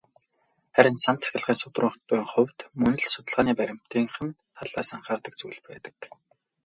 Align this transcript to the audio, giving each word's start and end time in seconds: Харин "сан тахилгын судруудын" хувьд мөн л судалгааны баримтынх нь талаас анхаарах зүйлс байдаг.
Харин 0.75 0.95
"сан 1.03 1.15
тахилгын 1.21 1.57
судруудын" 1.59 2.25
хувьд 2.31 2.59
мөн 2.81 2.95
л 3.01 3.07
судалгааны 3.13 3.53
баримтынх 3.57 4.15
нь 4.25 4.37
талаас 4.57 4.89
анхаарах 4.95 5.35
зүйлс 5.39 5.59
байдаг. 5.67 5.95